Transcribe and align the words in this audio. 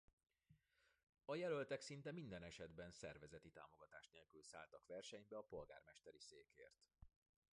A 1.25 1.35
jelöltek 1.35 1.81
szinte 1.81 2.11
minden 2.11 2.43
esetben 2.43 2.91
szervezeti 2.91 3.51
támogatás 3.51 4.09
nélkül 4.09 4.43
szálltak 4.43 4.85
versenybe 4.87 5.37
a 5.37 5.41
polgármesteri 5.49 6.19
székért. 6.19 6.81